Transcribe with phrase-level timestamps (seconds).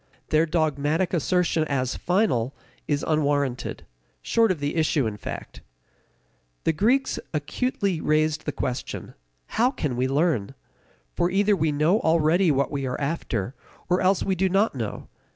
[0.29, 2.55] Their dogmatic assertion as final
[2.87, 3.85] is unwarranted,
[4.23, 5.61] short of the issue, in fact.
[6.63, 9.13] The Greeks acutely raised the question:
[9.61, 10.55] How can we learn?
[11.13, 13.53] For either we know already what we are after,
[13.89, 15.07] or else we do not know.